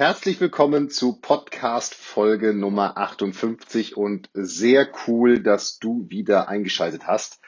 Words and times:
Herzlich 0.00 0.40
willkommen 0.40 0.88
zu 0.88 1.20
Podcast 1.20 1.94
Folge 1.94 2.54
Nummer 2.54 2.96
58 2.96 3.98
und 3.98 4.30
sehr 4.32 4.88
cool, 5.06 5.42
dass 5.42 5.78
du 5.78 6.06
wieder 6.08 6.48
eingeschaltet 6.48 7.06
hast. 7.06 7.38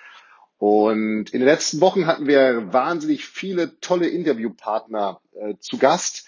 Und 0.58 1.30
in 1.30 1.40
den 1.40 1.46
letzten 1.46 1.80
Wochen 1.80 2.06
hatten 2.06 2.26
wir 2.26 2.70
wahnsinnig 2.70 3.24
viele 3.24 3.80
tolle 3.80 4.06
Interviewpartner 4.06 5.22
äh, 5.32 5.54
zu 5.60 5.78
Gast 5.78 6.26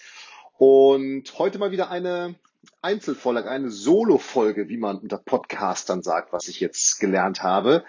und 0.57 1.37
heute 1.37 1.59
mal 1.59 1.69
wieder 1.69 1.91
eine 1.91 2.33
Einzelfolge, 2.81 3.47
eine 3.47 3.69
Solo-Folge, 3.69 4.67
wie 4.67 4.77
man 4.77 4.97
unter 4.97 5.19
Podcastern 5.19 6.01
sagt, 6.01 6.33
was 6.33 6.47
ich 6.47 6.59
jetzt 6.59 6.99
gelernt 6.99 7.43
habe. 7.43 7.85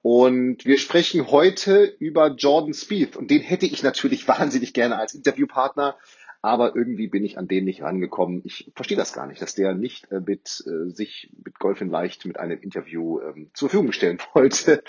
Und 0.00 0.64
wir 0.64 0.78
sprechen 0.78 1.28
heute 1.32 1.84
über 1.98 2.28
Jordan 2.28 2.72
Spieth 2.72 3.16
und 3.16 3.32
den 3.32 3.42
hätte 3.42 3.66
ich 3.66 3.82
natürlich 3.82 4.28
wahnsinnig 4.28 4.74
gerne 4.74 4.96
als 4.96 5.12
Interviewpartner, 5.12 5.96
aber 6.42 6.74
irgendwie 6.74 7.08
bin 7.08 7.24
ich 7.24 7.38
an 7.38 7.48
den 7.48 7.64
nicht 7.64 7.82
rangekommen. 7.82 8.42
Ich 8.44 8.70
verstehe 8.74 8.96
das 8.96 9.12
gar 9.12 9.26
nicht, 9.26 9.42
dass 9.42 9.54
der 9.54 9.74
nicht 9.74 10.10
äh, 10.10 10.20
mit 10.20 10.64
äh, 10.66 10.90
sich 10.90 11.30
mit 11.44 11.58
Golf 11.58 11.80
in 11.80 11.90
Leicht 11.90 12.24
mit 12.24 12.38
einem 12.38 12.60
Interview 12.60 13.20
ähm, 13.20 13.50
zur 13.52 13.68
Verfügung 13.68 13.92
stellen 13.92 14.18
wollte. 14.34 14.82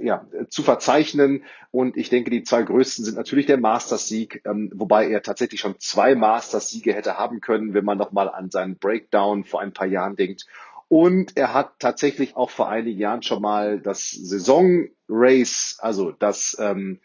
ja, 0.00 0.26
zu 0.48 0.62
verzeichnen. 0.62 1.44
Und 1.70 1.96
ich 1.96 2.10
denke, 2.10 2.30
die 2.30 2.42
zwei 2.42 2.62
größten 2.62 3.04
sind 3.04 3.16
natürlich 3.16 3.46
der 3.46 3.58
Masters-Sieg, 3.58 4.42
ähm, 4.44 4.70
wobei 4.74 5.08
er 5.08 5.22
tatsächlich 5.22 5.60
schon 5.60 5.78
zwei 5.78 6.14
Masters-Siege 6.14 6.94
hätte 6.94 7.16
haben 7.18 7.40
können, 7.40 7.72
wenn 7.72 7.84
man 7.84 7.98
nochmal 7.98 8.28
an 8.28 8.50
seinen 8.50 8.76
Breakdown 8.76 9.44
vor 9.44 9.60
ein 9.60 9.72
paar 9.72 9.86
Jahren 9.86 10.16
denkt. 10.16 10.46
Und 10.94 11.36
er 11.36 11.52
hat 11.52 11.80
tatsächlich 11.80 12.36
auch 12.36 12.50
vor 12.50 12.68
einigen 12.68 13.00
Jahren 13.00 13.22
schon 13.24 13.42
mal 13.42 13.80
das 13.80 14.12
Saison-Race, 14.12 15.78
also 15.80 16.12
das, 16.12 16.56
ähm, 16.60 17.00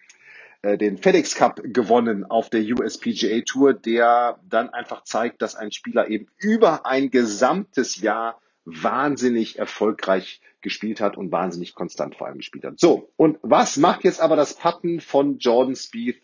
äh, 0.61 0.77
den 0.77 0.99
FedEx 0.99 1.33
Cup 1.33 1.59
gewonnen 1.63 2.23
auf 2.23 2.51
der 2.51 2.61
USPGA 2.61 3.41
Tour, 3.41 3.73
der 3.73 4.39
dann 4.47 4.69
einfach 4.69 5.05
zeigt, 5.05 5.41
dass 5.41 5.55
ein 5.55 5.71
Spieler 5.71 6.07
eben 6.07 6.27
über 6.37 6.85
ein 6.85 7.09
gesamtes 7.09 7.99
Jahr 7.99 8.39
wahnsinnig 8.63 9.57
erfolgreich 9.57 10.39
gespielt 10.61 11.01
hat 11.01 11.17
und 11.17 11.31
wahnsinnig 11.31 11.73
konstant 11.73 12.15
vor 12.15 12.27
allem 12.27 12.37
gespielt 12.37 12.65
hat. 12.65 12.79
So, 12.79 13.11
und 13.17 13.39
was 13.41 13.77
macht 13.77 14.03
jetzt 14.03 14.21
aber 14.21 14.35
das 14.35 14.53
Putten 14.53 15.01
von 15.01 15.39
Jordan 15.39 15.75
Spieth 15.75 16.21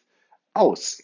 aus? 0.53 1.01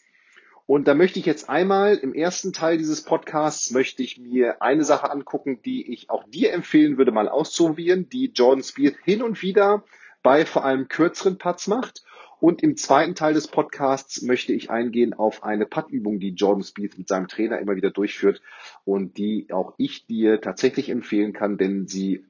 Und 0.72 0.88
da 0.88 0.94
möchte 0.94 1.20
ich 1.20 1.26
jetzt 1.26 1.50
einmal 1.50 1.98
im 1.98 2.14
ersten 2.14 2.54
Teil 2.54 2.78
dieses 2.78 3.04
Podcasts 3.04 3.72
möchte 3.72 4.04
ich 4.04 4.18
mir 4.18 4.62
eine 4.62 4.86
Sache 4.86 5.12
angucken, 5.12 5.60
die 5.66 5.92
ich 5.92 6.10
auch 6.10 6.24
dir 6.24 6.54
empfehlen 6.54 6.98
würde, 6.98 7.12
mal 7.12 7.28
auszuprobieren, 7.28 8.08
die 8.08 8.32
Jordan 8.34 8.64
Spieth 8.64 8.96
hin 9.04 9.22
und 9.22 9.42
wieder 9.42 9.84
bei 10.24 10.46
vor 10.46 10.64
allem 10.64 10.88
kürzeren 10.88 11.38
Putts 11.38 11.68
macht. 11.68 12.06
Und 12.40 12.64
im 12.64 12.78
zweiten 12.78 13.16
Teil 13.16 13.34
des 13.34 13.50
Podcasts 13.50 14.22
möchte 14.22 14.54
ich 14.54 14.70
eingehen 14.70 15.14
auf 15.14 15.44
eine 15.44 15.66
Puttübung, 15.66 16.22
die 16.22 16.36
Jordan 16.36 16.64
Spieth 16.64 16.98
mit 16.98 17.10
seinem 17.10 17.28
Trainer 17.28 17.60
immer 17.60 17.76
wieder 17.76 17.92
durchführt 17.92 18.42
und 18.86 19.18
die 19.18 19.48
auch 19.52 19.74
ich 19.76 20.06
dir 20.06 20.40
tatsächlich 20.40 20.88
empfehlen 20.88 21.34
kann, 21.34 21.58
denn 21.58 21.88
sie 21.88 22.24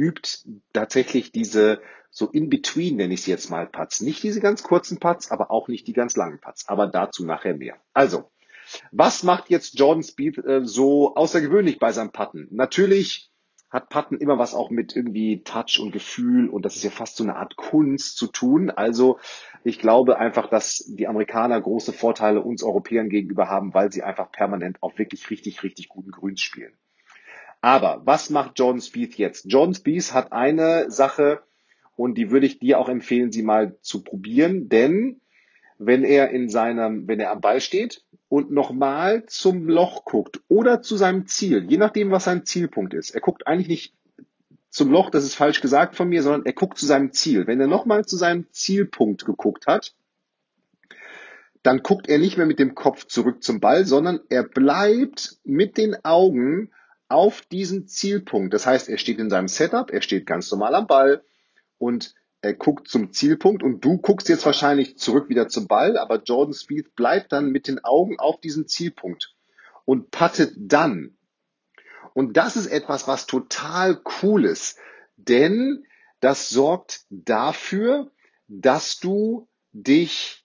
übt 0.00 0.44
tatsächlich 0.72 1.32
diese 1.32 1.80
so 2.10 2.26
in 2.26 2.48
between 2.48 2.96
nenne 2.96 3.14
ich 3.14 3.22
sie 3.22 3.30
jetzt 3.30 3.50
mal 3.50 3.66
Putts. 3.66 4.00
Nicht 4.00 4.22
diese 4.22 4.40
ganz 4.40 4.62
kurzen 4.62 4.98
Putts, 4.98 5.30
aber 5.30 5.50
auch 5.50 5.68
nicht 5.68 5.86
die 5.86 5.92
ganz 5.92 6.16
langen 6.16 6.40
Putts. 6.40 6.68
Aber 6.68 6.88
dazu 6.88 7.24
nachher 7.24 7.54
mehr. 7.54 7.76
Also, 7.94 8.30
was 8.90 9.22
macht 9.22 9.48
jetzt 9.48 9.78
Jordan 9.78 10.02
Speed 10.02 10.38
äh, 10.38 10.64
so 10.64 11.14
außergewöhnlich 11.14 11.78
bei 11.78 11.92
seinem 11.92 12.10
Putten? 12.10 12.48
Natürlich 12.50 13.30
hat 13.70 13.88
Putten 13.88 14.18
immer 14.18 14.38
was 14.38 14.54
auch 14.54 14.70
mit 14.70 14.96
irgendwie 14.96 15.44
Touch 15.44 15.78
und 15.80 15.92
Gefühl 15.92 16.48
und 16.48 16.64
das 16.64 16.74
ist 16.74 16.82
ja 16.82 16.90
fast 16.90 17.16
so 17.16 17.22
eine 17.22 17.36
Art 17.36 17.54
Kunst 17.54 18.16
zu 18.16 18.26
tun. 18.26 18.70
Also 18.70 19.20
ich 19.62 19.78
glaube 19.78 20.18
einfach, 20.18 20.50
dass 20.50 20.84
die 20.88 21.06
Amerikaner 21.06 21.60
große 21.60 21.92
Vorteile 21.92 22.40
uns 22.40 22.64
Europäern 22.64 23.08
gegenüber 23.08 23.48
haben, 23.48 23.72
weil 23.72 23.92
sie 23.92 24.02
einfach 24.02 24.32
permanent 24.32 24.82
auf 24.82 24.98
wirklich 24.98 25.30
richtig, 25.30 25.62
richtig 25.62 25.88
guten 25.88 26.10
Grüns 26.10 26.40
spielen. 26.40 26.72
Aber 27.60 28.02
was 28.04 28.30
macht 28.30 28.58
Jordan 28.58 28.80
Speed 28.80 29.16
jetzt? 29.16 29.46
Jordan 29.46 29.74
Speed 29.74 30.12
hat 30.14 30.32
eine 30.32 30.90
Sache, 30.90 31.42
und 31.96 32.16
die 32.16 32.30
würde 32.30 32.46
ich 32.46 32.58
dir 32.58 32.78
auch 32.78 32.88
empfehlen, 32.88 33.30
sie 33.30 33.42
mal 33.42 33.76
zu 33.82 34.02
probieren, 34.02 34.70
denn 34.70 35.20
wenn 35.78 36.02
er 36.04 36.30
in 36.30 36.48
seinem, 36.48 37.06
wenn 37.08 37.20
er 37.20 37.30
am 37.30 37.40
Ball 37.40 37.60
steht 37.60 38.04
und 38.28 38.50
nochmal 38.50 39.26
zum 39.26 39.68
Loch 39.68 40.04
guckt 40.04 40.40
oder 40.48 40.80
zu 40.80 40.96
seinem 40.96 41.26
Ziel, 41.26 41.66
je 41.68 41.76
nachdem, 41.76 42.10
was 42.10 42.24
sein 42.24 42.46
Zielpunkt 42.46 42.94
ist. 42.94 43.10
Er 43.10 43.20
guckt 43.20 43.46
eigentlich 43.46 43.68
nicht 43.68 43.94
zum 44.70 44.90
Loch, 44.90 45.10
das 45.10 45.24
ist 45.24 45.34
falsch 45.34 45.60
gesagt 45.60 45.94
von 45.94 46.08
mir, 46.08 46.22
sondern 46.22 46.46
er 46.46 46.52
guckt 46.52 46.78
zu 46.78 46.86
seinem 46.86 47.12
Ziel. 47.12 47.46
Wenn 47.46 47.60
er 47.60 47.66
nochmal 47.66 48.04
zu 48.06 48.16
seinem 48.16 48.46
Zielpunkt 48.50 49.26
geguckt 49.26 49.66
hat, 49.66 49.94
dann 51.62 51.82
guckt 51.82 52.08
er 52.08 52.18
nicht 52.18 52.36
mehr 52.38 52.46
mit 52.46 52.58
dem 52.58 52.74
Kopf 52.74 53.06
zurück 53.06 53.42
zum 53.42 53.60
Ball, 53.60 53.84
sondern 53.84 54.20
er 54.30 54.44
bleibt 54.44 55.38
mit 55.44 55.76
den 55.76 56.02
Augen 56.04 56.70
auf 57.10 57.42
diesen 57.42 57.86
Zielpunkt. 57.86 58.54
Das 58.54 58.66
heißt, 58.66 58.88
er 58.88 58.98
steht 58.98 59.18
in 59.18 59.30
seinem 59.30 59.48
Setup, 59.48 59.90
er 59.90 60.02
steht 60.02 60.26
ganz 60.26 60.50
normal 60.50 60.74
am 60.74 60.86
Ball, 60.86 61.22
und 61.80 62.14
er 62.42 62.54
guckt 62.54 62.88
zum 62.88 63.12
Zielpunkt 63.12 63.62
und 63.62 63.84
du 63.84 63.98
guckst 63.98 64.28
jetzt 64.28 64.46
wahrscheinlich 64.46 64.98
zurück 64.98 65.28
wieder 65.28 65.48
zum 65.48 65.66
Ball, 65.66 65.98
aber 65.98 66.22
Jordan 66.22 66.54
Speed 66.54 66.94
bleibt 66.94 67.32
dann 67.32 67.50
mit 67.50 67.66
den 67.66 67.82
Augen 67.84 68.18
auf 68.18 68.40
diesen 68.40 68.68
Zielpunkt 68.68 69.34
und 69.84 70.10
puttet 70.10 70.54
dann. 70.56 71.16
Und 72.14 72.36
das 72.36 72.56
ist 72.56 72.66
etwas, 72.66 73.08
was 73.08 73.26
total 73.26 74.00
cool 74.22 74.44
ist, 74.44 74.78
denn 75.16 75.84
das 76.20 76.50
sorgt 76.50 77.04
dafür, 77.08 78.10
dass 78.48 79.00
du 79.00 79.48
dich 79.72 80.44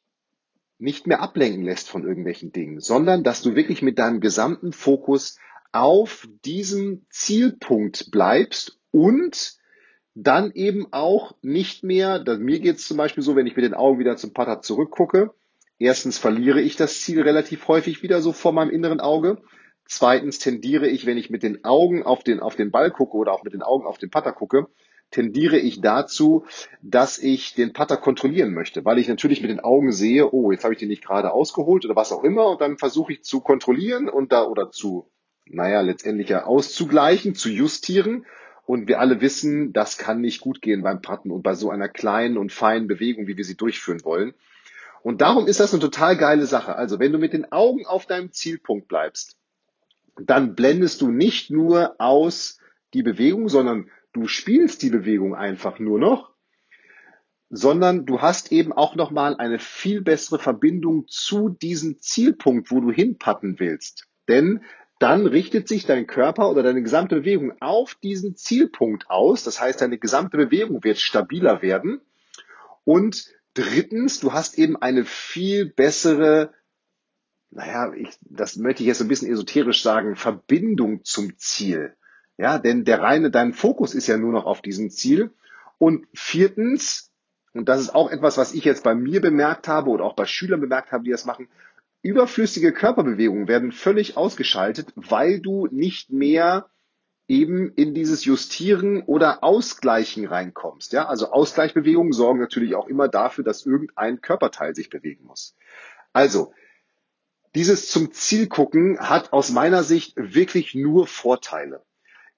nicht 0.78 1.08
mehr 1.08 1.22
ablenken 1.22 1.64
lässt 1.64 1.90
von 1.90 2.06
irgendwelchen 2.06 2.52
Dingen, 2.52 2.80
sondern 2.80 3.24
dass 3.24 3.42
du 3.42 3.56
wirklich 3.56 3.82
mit 3.82 4.00
deinem 4.00 4.20
gesamten 4.20 4.74
Fokus 4.74 5.38
auf 5.76 6.28
diesem 6.46 7.06
Zielpunkt 7.10 8.10
bleibst 8.10 8.80
und 8.92 9.56
dann 10.14 10.52
eben 10.54 10.88
auch 10.92 11.36
nicht 11.42 11.84
mehr, 11.84 12.24
mir 12.40 12.60
geht 12.62 12.78
es 12.78 12.88
zum 12.88 12.96
Beispiel 12.96 13.22
so, 13.22 13.36
wenn 13.36 13.46
ich 13.46 13.58
mit 13.58 13.66
den 13.66 13.74
Augen 13.74 14.00
wieder 14.00 14.16
zum 14.16 14.32
Putter 14.34 14.62
zurückgucke, 14.62 15.32
erstens 15.78 16.18
verliere 16.18 16.62
ich 16.62 16.78
das 16.78 17.02
Ziel 17.02 17.22
relativ 17.22 17.68
häufig 17.68 18.02
wieder 18.02 18.22
so 18.22 18.32
vor 18.32 18.54
meinem 18.54 18.70
inneren 18.70 19.02
Auge. 19.02 19.42
Zweitens 19.86 20.40
tendiere 20.40 20.88
ich, 20.88 21.06
wenn 21.06 21.18
ich 21.18 21.30
mit 21.30 21.44
den 21.44 21.66
Augen 21.66 22.04
auf 22.04 22.24
den, 22.24 22.40
auf 22.40 22.56
den 22.56 22.72
Ball 22.72 22.90
gucke 22.90 23.18
oder 23.18 23.34
auch 23.34 23.44
mit 23.44 23.54
den 23.54 23.62
Augen 23.62 23.86
auf 23.86 23.98
den 23.98 24.10
Putter 24.10 24.32
gucke, 24.32 24.68
tendiere 25.12 25.58
ich 25.58 25.82
dazu, 25.82 26.46
dass 26.82 27.18
ich 27.18 27.54
den 27.54 27.74
Putter 27.74 27.98
kontrollieren 27.98 28.54
möchte, 28.54 28.86
weil 28.86 28.98
ich 28.98 29.10
natürlich 29.10 29.42
mit 29.42 29.52
den 29.52 29.60
Augen 29.60 29.92
sehe, 29.92 30.32
oh, 30.32 30.52
jetzt 30.52 30.64
habe 30.64 30.74
ich 30.74 30.80
den 30.80 30.90
nicht 30.90 31.06
gerade 31.06 31.34
ausgeholt 31.34 31.84
oder 31.84 31.98
was 31.98 32.14
auch 32.14 32.24
immer 32.24 32.48
und 32.48 32.62
dann 32.62 32.78
versuche 32.78 33.12
ich 33.12 33.24
zu 33.24 33.42
kontrollieren 33.42 34.08
und 34.08 34.32
da 34.32 34.46
oder 34.46 34.72
zu, 34.72 35.10
naja, 35.48 35.82
letztendlich 35.82 36.30
ja 36.30 36.46
auszugleichen, 36.46 37.36
zu 37.36 37.50
justieren 37.50 38.26
und 38.66 38.88
wir 38.88 39.00
alle 39.00 39.22
wissen, 39.22 39.74
das 39.74 39.98
kann 39.98 40.22
nicht 40.22 40.42
gut 40.42 40.62
gehen 40.62 40.82
beim 40.82 41.02
Putten 41.02 41.32
und 41.32 41.44
bei 41.44 41.54
so 41.54 41.70
einer 41.70 41.90
kleinen 41.90 42.38
und 42.38 42.52
feinen 42.52 42.88
Bewegung, 42.88 43.28
wie 43.28 43.38
wir 43.38 43.46
sie 43.46 43.58
durchführen 43.58 44.04
wollen. 44.04 44.34
Und 45.04 45.22
darum 45.22 45.46
ist 45.46 45.60
das 45.60 45.72
eine 45.72 45.82
total 45.82 46.18
geile 46.18 46.48
Sache. 46.48 46.76
Also 46.76 47.00
wenn 47.00 47.12
du 47.12 47.20
mit 47.20 47.34
den 47.34 47.52
Augen 47.52 47.86
auf 47.86 48.08
deinem 48.08 48.32
Zielpunkt 48.32 48.88
bleibst, 48.88 49.38
dann 50.20 50.56
blendest 50.56 51.02
du 51.02 51.12
nicht 51.12 51.52
nur 51.52 51.96
aus 52.00 52.60
die 52.94 53.04
Bewegung, 53.04 53.50
sondern 53.50 53.92
du 54.14 54.28
spielst 54.28 54.82
die 54.82 54.90
Bewegung 54.90 55.36
einfach 55.36 55.78
nur 55.78 56.00
noch, 56.00 56.32
sondern 57.52 58.06
du 58.08 58.22
hast 58.22 58.52
eben 58.52 58.74
auch 58.74 58.96
nochmal 58.96 59.36
eine 59.38 59.60
viel 59.60 60.02
bessere 60.02 60.40
Verbindung 60.40 61.06
zu 61.08 61.50
diesem 61.50 62.00
Zielpunkt, 62.00 62.72
wo 62.72 62.80
du 62.80 62.92
hinpatten 62.92 63.60
willst. 63.60 64.08
Denn 64.28 64.64
dann 65.00 65.28
richtet 65.28 65.68
sich 65.68 65.86
dein 65.86 66.08
Körper 66.08 66.50
oder 66.50 66.64
deine 66.64 66.82
gesamte 66.82 67.18
Bewegung 67.18 67.54
auf 67.60 67.96
diesen 67.96 68.36
Zielpunkt 68.36 69.10
aus. 69.10 69.44
Das 69.44 69.60
heißt, 69.60 69.82
deine 69.82 69.98
gesamte 69.98 70.38
Bewegung 70.38 70.84
wird 70.84 70.98
stabiler 70.98 71.62
werden. 71.62 72.02
Und 72.86 73.28
drittens, 73.54 74.20
du 74.20 74.32
hast 74.32 74.58
eben 74.58 74.78
eine 74.78 75.04
viel 75.04 75.66
bessere, 75.66 76.54
naja, 77.52 77.94
ich, 77.94 78.10
das 78.22 78.56
möchte 78.56 78.84
ich 78.84 78.88
jetzt 78.88 79.02
ein 79.02 79.08
bisschen 79.08 79.32
esoterisch 79.32 79.84
sagen, 79.84 80.16
Verbindung 80.16 81.04
zum 81.04 81.38
Ziel. 81.38 81.96
Ja, 82.38 82.58
denn 82.58 82.86
der 82.86 83.02
reine, 83.02 83.32
dein 83.32 83.54
Fokus 83.54 83.96
ist 83.96 84.08
ja 84.08 84.18
nur 84.18 84.32
noch 84.32 84.46
auf 84.46 84.62
diesem 84.62 84.90
Ziel. 84.90 85.32
Und 85.78 86.08
viertens, 86.14 87.12
und 87.54 87.68
das 87.68 87.82
ist 87.82 87.96
auch 87.96 88.12
etwas, 88.12 88.38
was 88.38 88.54
ich 88.54 88.64
jetzt 88.64 88.84
bei 88.84 88.96
mir 88.96 89.20
bemerkt 89.22 89.68
habe 89.68 89.90
oder 89.90 90.06
auch 90.06 90.16
bei 90.16 90.26
Schülern 90.26 90.62
bemerkt 90.62 90.92
habe, 90.92 91.04
die 91.04 91.12
das 91.12 91.26
machen, 91.26 91.48
überflüssige 92.06 92.72
Körperbewegungen 92.72 93.48
werden 93.48 93.72
völlig 93.72 94.16
ausgeschaltet, 94.16 94.94
weil 94.96 95.40
du 95.40 95.68
nicht 95.72 96.12
mehr 96.12 96.70
eben 97.28 97.74
in 97.74 97.96
dieses 97.96 98.26
Justieren 98.26 99.02
oder 99.02 99.44
Ausgleichen 99.44 100.28
reinkommst. 100.28 100.94
Ja, 100.94 101.08
also 101.08 101.32
Ausgleichbewegungen 101.32 102.14
sorgen 102.14 102.40
natürlich 102.40 102.76
auch 102.76 102.88
immer 102.88 103.08
dafür, 103.08 103.44
dass 103.44 103.66
irgendein 103.66 104.22
Körperteil 104.22 104.76
sich 104.76 104.92
bewegen 104.92 105.26
muss. 105.26 105.56
Also, 106.14 106.54
dieses 107.56 107.90
zum 107.90 108.12
Ziel 108.12 108.48
gucken 108.48 109.00
hat 109.00 109.34
aus 109.34 109.50
meiner 109.50 109.82
Sicht 109.82 110.14
wirklich 110.16 110.76
nur 110.76 111.08
Vorteile. 111.08 111.84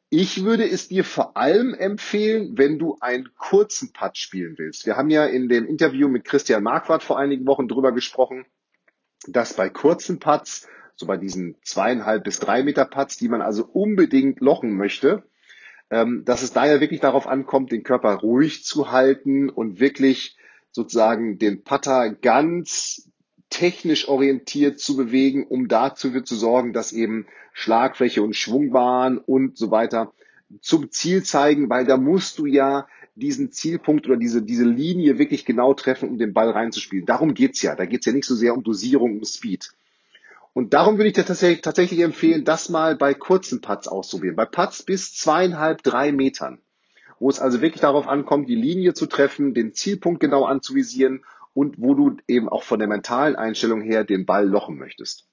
Ich 0.09 0.45
würde 0.45 0.69
es 0.69 0.87
dir 0.87 1.03
vor 1.03 1.35
allem 1.35 1.73
empfehlen, 1.73 2.57
wenn 2.57 2.79
du 2.79 2.97
einen 3.01 3.33
kurzen 3.35 3.91
Putt 3.91 4.17
spielen 4.17 4.57
willst. 4.57 4.85
Wir 4.85 4.95
haben 4.95 5.09
ja 5.09 5.25
in 5.25 5.49
dem 5.49 5.65
Interview 5.65 6.07
mit 6.07 6.23
Christian 6.23 6.63
Marquardt 6.63 7.03
vor 7.03 7.19
einigen 7.19 7.45
Wochen 7.45 7.67
drüber 7.67 7.91
gesprochen, 7.91 8.45
dass 9.27 9.53
bei 9.53 9.69
kurzen 9.69 10.19
Putts, 10.19 10.67
so 10.95 11.05
bei 11.05 11.17
diesen 11.17 11.55
zweieinhalb 11.63 12.23
bis 12.23 12.39
drei 12.39 12.63
Meter 12.63 12.85
Putts, 12.85 13.17
die 13.17 13.29
man 13.29 13.41
also 13.41 13.65
unbedingt 13.65 14.39
lochen 14.39 14.75
möchte, 14.75 15.23
ähm, 15.89 16.23
dass 16.25 16.41
es 16.41 16.53
daher 16.53 16.81
wirklich 16.81 16.99
darauf 16.99 17.27
ankommt, 17.27 17.71
den 17.71 17.83
Körper 17.83 18.15
ruhig 18.15 18.63
zu 18.63 18.91
halten 18.91 19.49
und 19.49 19.79
wirklich 19.79 20.37
sozusagen 20.71 21.37
den 21.37 21.63
Putter 21.63 22.13
ganz 22.13 23.09
technisch 23.49 24.07
orientiert 24.07 24.79
zu 24.79 24.97
bewegen, 24.97 25.45
um 25.47 25.67
dazu 25.67 26.21
zu 26.21 26.35
sorgen, 26.35 26.73
dass 26.73 26.91
eben 26.91 27.27
Schlagfläche 27.53 28.21
und 28.21 28.35
Schwungbahn 28.35 29.17
und 29.17 29.57
so 29.57 29.71
weiter 29.71 30.13
zum 30.61 30.91
Ziel 30.91 31.23
zeigen, 31.23 31.69
weil 31.69 31.85
da 31.85 31.97
musst 31.97 32.39
du 32.39 32.45
ja 32.45 32.87
diesen 33.17 33.51
Zielpunkt 33.51 34.07
oder 34.07 34.17
diese, 34.17 34.41
diese 34.41 34.65
Linie 34.65 35.17
wirklich 35.17 35.45
genau 35.45 35.73
treffen, 35.73 36.09
um 36.09 36.17
den 36.17 36.33
Ball 36.33 36.49
reinzuspielen. 36.51 37.05
Darum 37.05 37.33
geht's 37.33 37.61
ja. 37.61 37.75
Da 37.75 37.85
geht's 37.85 38.05
ja 38.05 38.13
nicht 38.13 38.25
so 38.25 38.35
sehr 38.35 38.55
um 38.55 38.63
Dosierung, 38.63 39.17
um 39.17 39.25
Speed. 39.25 39.71
Und 40.53 40.73
darum 40.73 40.97
würde 40.97 41.09
ich 41.09 41.13
dir 41.13 41.25
tatsächlich, 41.25 41.61
tatsächlich 41.61 41.99
empfehlen, 41.99 42.43
das 42.43 42.69
mal 42.69 42.95
bei 42.95 43.13
kurzen 43.13 43.61
Putts 43.61 43.87
auszuprobieren. 43.87 44.35
Bei 44.35 44.45
Putts 44.45 44.83
bis 44.83 45.13
zweieinhalb, 45.13 45.83
drei 45.83 46.11
Metern. 46.11 46.59
Wo 47.19 47.29
es 47.29 47.39
also 47.39 47.61
wirklich 47.61 47.81
darauf 47.81 48.07
ankommt, 48.07 48.49
die 48.49 48.55
Linie 48.55 48.93
zu 48.93 49.07
treffen, 49.07 49.53
den 49.53 49.73
Zielpunkt 49.73 50.19
genau 50.19 50.45
anzuvisieren 50.45 51.23
und 51.53 51.75
wo 51.79 51.95
du 51.95 52.17
eben 52.27 52.49
auch 52.49 52.63
von 52.63 52.79
der 52.79 52.87
mentalen 52.87 53.35
Einstellung 53.35 53.81
her 53.81 54.03
den 54.03 54.25
Ball 54.25 54.47
lochen 54.47 54.77
möchtest. 54.77 55.27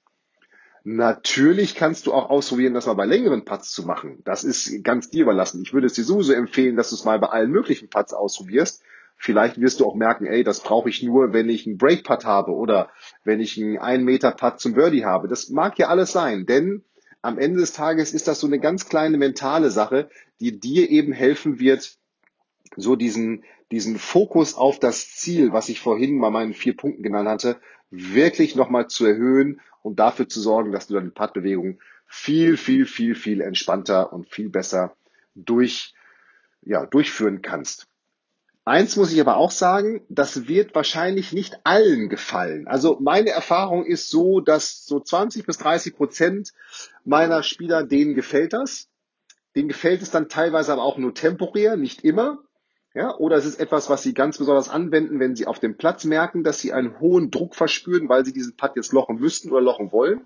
Natürlich 0.87 1.75
kannst 1.75 2.07
du 2.07 2.13
auch 2.13 2.29
ausprobieren, 2.29 2.75
das 2.75 2.85
mal 2.85 2.93
bei 2.93 3.07
längeren 3.07 3.47
Putts 3.47 3.73
zu 3.73 3.85
machen. 3.87 4.21
Das 4.25 4.45
ist 4.45 4.85
ganz 4.85 5.09
dir 5.09 5.23
überlassen. 5.23 5.63
Ich 5.63 5.73
würde 5.73 5.87
es 5.87 5.95
dir 5.95 6.05
sowieso 6.05 6.35
empfehlen, 6.35 6.77
dass 6.77 6.91
du 6.91 6.97
es 6.97 7.05
mal 7.05 7.19
bei 7.19 7.29
allen 7.29 7.51
möglichen 7.51 7.89
Putts 7.89 8.13
ausprobierst. 8.13 8.83
Vielleicht 9.17 9.59
wirst 9.59 9.81
du 9.81 9.87
auch 9.87 9.95
merken, 9.95 10.27
ey, 10.27 10.45
das 10.45 10.61
brauche 10.61 10.91
ich 10.91 11.03
nur, 11.03 11.33
wenn 11.33 11.49
ich 11.49 11.67
einen 11.67 11.79
Break 11.79 12.05
Putt 12.05 12.27
habe 12.27 12.53
oder 12.53 12.91
wenn 13.25 13.41
ich 13.41 13.57
einen 13.57 13.79
1 13.79 14.05
Meter 14.05 14.33
Putt 14.33 14.61
zum 14.61 14.75
Birdie 14.75 15.07
habe. 15.07 15.27
Das 15.27 15.49
mag 15.49 15.79
ja 15.79 15.89
alles 15.89 16.13
sein, 16.13 16.45
denn 16.45 16.85
am 17.23 17.39
Ende 17.39 17.61
des 17.61 17.73
Tages 17.73 18.13
ist 18.13 18.29
das 18.29 18.41
so 18.41 18.47
eine 18.47 18.59
ganz 18.59 18.87
kleine 18.87 19.17
mentale 19.17 19.71
Sache, 19.71 20.11
die 20.41 20.61
dir 20.61 20.91
eben 20.91 21.15
helfen 21.15 21.59
wird, 21.59 21.97
so 22.77 22.97
diesen, 22.97 23.45
diesen 23.75 23.99
Fokus 23.99 24.55
auf 24.55 24.79
das 24.79 25.11
Ziel, 25.11 25.53
was 25.53 25.69
ich 25.69 25.81
vorhin 25.81 26.21
bei 26.21 26.31
meinen 26.31 26.55
vier 26.55 26.77
Punkten 26.77 27.03
genannt 27.03 27.29
hatte, 27.29 27.61
wirklich 27.91 28.57
nochmal 28.57 28.89
zu 28.89 29.05
erhöhen 29.05 29.61
und 29.83 29.99
dafür 29.99 30.29
zu 30.29 30.41
sorgen, 30.41 30.73
dass 30.73 30.87
du 30.87 30.95
deine 30.95 31.11
Puttbewegung 31.11 31.79
viel, 32.07 32.57
viel, 32.57 32.87
viel, 32.87 33.15
viel 33.15 33.41
entspannter 33.41 34.13
und 34.13 34.29
viel 34.29 34.49
besser 34.49 34.97
durch, 35.35 35.95
ja, 36.63 36.87
durchführen 36.87 37.43
kannst. 37.43 37.87
Eins 38.67 38.97
muss 38.97 39.13
ich 39.13 39.21
aber 39.21 39.37
auch 39.37 39.51
sagen, 39.51 40.01
das 40.09 40.49
wird 40.49 40.75
wahrscheinlich 40.75 41.35
nicht 41.35 41.59
allen 41.65 42.09
gefallen. 42.09 42.67
Also 42.67 42.99
meine 42.99 43.31
Erfahrung 43.31 43.85
ist 43.85 44.09
so, 44.09 44.41
dass 44.41 44.87
so 44.87 45.01
20 45.01 45.45
bis 45.45 45.59
30 45.59 45.95
Prozent 45.95 46.53
meiner 47.05 47.43
Spieler, 47.43 47.83
denen 47.83 48.15
gefällt 48.15 48.55
das. 48.55 48.89
Denen 49.55 49.69
gefällt 49.69 50.01
es 50.01 50.11
dann 50.11 50.31
teilweise 50.31 50.73
aber 50.73 50.83
auch 50.83 50.97
nur 50.97 51.15
temporär, 51.15 51.77
nicht 51.77 52.05
immer. 52.05 52.39
Ja, 52.95 53.17
oder 53.17 53.37
es 53.37 53.45
ist 53.45 53.59
etwas, 53.59 53.91
was 53.91 54.05
Sie 54.05 54.15
ganz 54.15 54.39
besonders 54.39 54.69
anwenden, 54.69 55.19
wenn 55.19 55.35
Sie 55.35 55.49
auf 55.49 55.59
dem 55.59 55.77
Platz 55.77 56.05
merken, 56.05 56.45
dass 56.45 56.61
Sie 56.61 56.73
einen 56.73 57.01
hohen 57.01 57.33
Druck 57.33 57.57
verspüren, 57.57 58.09
weil 58.09 58.25
Sie 58.25 58.33
diesen 58.33 58.57
Putt 58.57 58.77
jetzt 58.77 58.93
lochen 58.93 59.19
müssten 59.19 59.51
oder 59.51 59.61
lochen 59.61 59.91
wollen. 59.91 60.25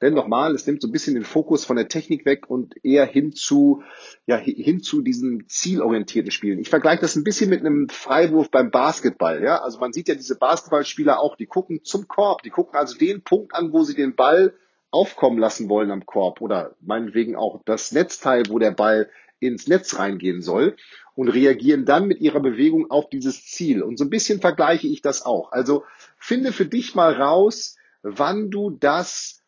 Denn 0.00 0.14
nochmal, 0.14 0.54
es 0.54 0.66
nimmt 0.66 0.82
so 0.82 0.88
ein 0.88 0.92
bisschen 0.92 1.14
den 1.14 1.24
Fokus 1.24 1.64
von 1.64 1.74
der 1.74 1.88
Technik 1.88 2.24
weg 2.26 2.48
und 2.48 2.74
eher 2.84 3.06
hin 3.06 3.32
zu, 3.32 3.82
ja, 4.26 4.36
hin 4.36 4.82
zu 4.82 5.00
diesen 5.00 5.48
zielorientierten 5.48 6.30
Spielen. 6.30 6.60
Ich 6.60 6.68
vergleiche 6.68 7.00
das 7.00 7.16
ein 7.16 7.24
bisschen 7.24 7.50
mit 7.50 7.60
einem 7.60 7.88
Freiwurf 7.88 8.50
beim 8.50 8.70
Basketball, 8.70 9.42
ja. 9.42 9.62
Also 9.62 9.80
man 9.80 9.92
sieht 9.92 10.08
ja 10.08 10.14
diese 10.14 10.36
Basketballspieler 10.36 11.18
auch, 11.18 11.34
die 11.34 11.46
gucken 11.46 11.82
zum 11.82 12.06
Korb, 12.06 12.42
die 12.42 12.50
gucken 12.50 12.78
also 12.78 12.96
den 12.96 13.22
Punkt 13.22 13.54
an, 13.54 13.72
wo 13.72 13.82
sie 13.82 13.94
den 13.94 14.14
Ball 14.14 14.54
aufkommen 14.90 15.38
lassen 15.38 15.68
wollen 15.68 15.90
am 15.90 16.06
Korb 16.06 16.40
oder 16.40 16.76
meinetwegen 16.80 17.34
auch 17.34 17.62
das 17.64 17.90
Netzteil, 17.90 18.44
wo 18.48 18.60
der 18.60 18.70
Ball 18.70 19.10
ins 19.40 19.66
Netz 19.66 19.98
reingehen 19.98 20.40
soll 20.40 20.76
und 21.16 21.28
reagieren 21.28 21.86
dann 21.86 22.06
mit 22.06 22.20
ihrer 22.20 22.40
Bewegung 22.40 22.90
auf 22.90 23.08
dieses 23.08 23.44
Ziel. 23.46 23.82
Und 23.82 23.98
so 23.98 24.04
ein 24.04 24.10
bisschen 24.10 24.40
vergleiche 24.40 24.86
ich 24.86 25.00
das 25.00 25.24
auch. 25.24 25.50
Also 25.50 25.82
finde 26.18 26.52
für 26.52 26.66
dich 26.66 26.94
mal 26.94 27.14
raus, 27.14 27.76
wann 28.02 28.50
du 28.50 28.70
das 28.70 29.42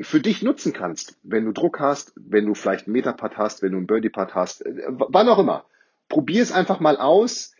für 0.00 0.20
dich 0.20 0.42
nutzen 0.42 0.72
kannst, 0.72 1.18
wenn 1.22 1.44
du 1.44 1.52
Druck 1.52 1.80
hast, 1.80 2.12
wenn 2.16 2.46
du 2.46 2.54
vielleicht 2.54 2.86
einen 2.86 2.94
Metapad 2.94 3.36
hast, 3.36 3.62
wenn 3.62 3.72
du 3.72 3.78
einen 3.78 3.86
Birdie-Pad 3.86 4.34
hast, 4.34 4.64
äh, 4.64 4.86
wann 4.88 5.28
auch 5.28 5.38
immer. 5.38 5.66
Probier 6.08 6.42
es 6.42 6.52
einfach 6.52 6.80
mal 6.80 6.96
aus 6.96 7.54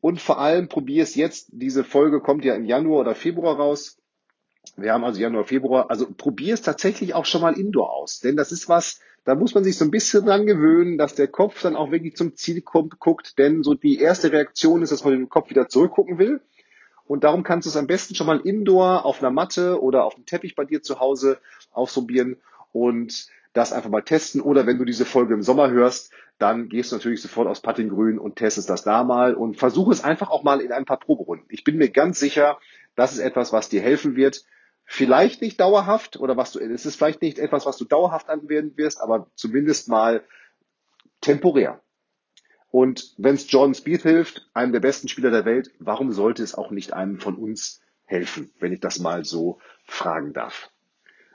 und 0.00 0.20
vor 0.20 0.38
allem 0.38 0.68
probier 0.68 1.02
es 1.02 1.14
jetzt. 1.14 1.48
Diese 1.52 1.82
Folge 1.82 2.20
kommt 2.20 2.44
ja 2.44 2.54
im 2.54 2.64
Januar 2.64 3.00
oder 3.00 3.14
Februar 3.14 3.56
raus. 3.56 3.98
Wir 4.76 4.92
haben 4.92 5.04
also 5.04 5.20
Januar, 5.20 5.44
Februar. 5.44 5.90
Also 5.90 6.12
probier 6.12 6.54
es 6.54 6.62
tatsächlich 6.62 7.14
auch 7.14 7.24
schon 7.24 7.40
mal 7.40 7.58
indoor 7.58 7.92
aus. 7.92 8.20
Denn 8.20 8.36
das 8.36 8.52
ist 8.52 8.68
was, 8.68 9.00
da 9.24 9.34
muss 9.34 9.54
man 9.54 9.64
sich 9.64 9.78
so 9.78 9.84
ein 9.84 9.90
bisschen 9.90 10.26
dran 10.26 10.46
gewöhnen, 10.46 10.98
dass 10.98 11.14
der 11.14 11.28
Kopf 11.28 11.62
dann 11.62 11.76
auch 11.76 11.90
wirklich 11.90 12.16
zum 12.16 12.36
Ziel 12.36 12.60
kommt, 12.60 12.98
guckt. 13.00 13.38
Denn 13.38 13.62
so 13.62 13.74
die 13.74 13.98
erste 13.98 14.32
Reaktion 14.32 14.82
ist, 14.82 14.92
dass 14.92 15.04
man 15.04 15.14
den 15.14 15.28
Kopf 15.28 15.50
wieder 15.50 15.68
zurückgucken 15.68 16.18
will. 16.18 16.40
Und 17.06 17.24
darum 17.24 17.42
kannst 17.42 17.66
du 17.66 17.70
es 17.70 17.76
am 17.76 17.86
besten 17.86 18.14
schon 18.14 18.26
mal 18.26 18.40
indoor 18.40 19.04
auf 19.04 19.20
einer 19.20 19.30
Matte 19.30 19.82
oder 19.82 20.04
auf 20.04 20.14
dem 20.14 20.26
Teppich 20.26 20.54
bei 20.54 20.64
dir 20.64 20.82
zu 20.82 21.00
Hause 21.00 21.38
ausprobieren 21.70 22.36
und 22.72 23.28
das 23.52 23.72
einfach 23.72 23.90
mal 23.90 24.02
testen. 24.02 24.40
Oder 24.40 24.66
wenn 24.66 24.78
du 24.78 24.84
diese 24.84 25.04
Folge 25.04 25.34
im 25.34 25.42
Sommer 25.42 25.70
hörst, 25.70 26.12
dann 26.38 26.68
gehst 26.68 26.92
du 26.92 26.96
natürlich 26.96 27.22
sofort 27.22 27.46
aufs 27.46 27.60
Puttinggrün 27.60 28.18
und 28.18 28.36
testest 28.36 28.68
das 28.68 28.84
da 28.84 29.04
mal 29.04 29.34
und 29.34 29.56
versuche 29.56 29.92
es 29.92 30.02
einfach 30.02 30.30
auch 30.30 30.42
mal 30.42 30.60
in 30.60 30.72
ein 30.72 30.84
paar 30.84 30.98
Proberunden. 30.98 31.46
Ich 31.50 31.64
bin 31.64 31.76
mir 31.76 31.90
ganz 31.90 32.18
sicher, 32.18 32.58
das 32.96 33.12
ist 33.12 33.20
etwas, 33.20 33.52
was 33.52 33.68
dir 33.68 33.80
helfen 33.80 34.16
wird. 34.16 34.44
Vielleicht 34.84 35.40
nicht 35.40 35.60
dauerhaft 35.60 36.18
oder 36.18 36.36
was 36.36 36.52
du, 36.52 36.58
es 36.58 36.86
ist 36.86 36.96
vielleicht 36.96 37.22
nicht 37.22 37.38
etwas, 37.38 37.66
was 37.66 37.76
du 37.78 37.84
dauerhaft 37.84 38.28
anwenden 38.28 38.76
wirst, 38.76 39.00
aber 39.00 39.28
zumindest 39.34 39.88
mal 39.88 40.24
temporär. 41.20 41.80
Und 42.70 43.14
wenn 43.18 43.36
es 43.36 43.50
Jordan 43.50 43.74
Speed 43.74 44.02
hilft, 44.02 44.48
einem 44.52 44.72
der 44.72 44.80
besten 44.80 45.08
Spieler 45.08 45.30
der 45.30 45.44
Welt, 45.44 45.70
warum 45.78 46.12
sollte 46.12 46.42
es 46.42 46.54
auch 46.54 46.70
nicht 46.70 46.92
einem 46.92 47.20
von 47.20 47.36
uns 47.36 47.80
helfen, 48.04 48.52
wenn 48.58 48.72
ich 48.72 48.80
das 48.80 48.98
mal 48.98 49.24
so 49.24 49.58
fragen 49.86 50.32
darf? 50.32 50.70